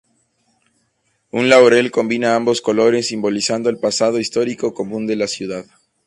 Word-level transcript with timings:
Un 1.29 1.47
laurel 1.47 1.91
combina 1.91 2.35
ambos 2.35 2.61
colores, 2.61 3.09
simbolizando 3.09 3.69
el 3.69 3.77
pasado 3.77 4.17
histórico 4.17 4.73
común 4.73 5.05
de 5.05 5.15
la 5.15 5.27
ciudad. 5.27 5.67